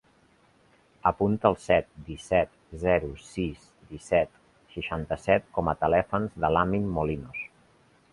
Apunta 1.09 1.49
el 1.49 1.57
set, 1.65 1.91
disset, 2.07 2.55
zero, 2.83 3.09
sis, 3.25 3.67
disset, 3.91 4.41
seixanta-set 4.77 5.47
com 5.59 5.71
a 5.75 5.77
telèfon 5.85 6.27
de 6.45 6.51
l'Amin 6.57 6.89
Molinos. 6.97 7.45